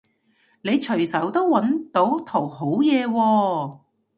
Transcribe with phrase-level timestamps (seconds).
[0.63, 3.79] 你隨手都搵到圖好嘢喎